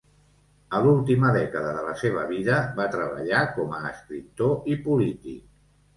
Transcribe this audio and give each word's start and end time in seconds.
A 0.77 0.79
l'última 0.85 1.33
dècada 1.35 1.75
de 1.75 1.83
la 1.89 1.93
seva 2.03 2.23
vida 2.31 2.55
va 2.79 2.89
treballar 2.97 3.43
com 3.59 3.77
a 3.81 3.85
escriptor 3.91 4.71
i 4.75 4.79
polític. 4.89 5.45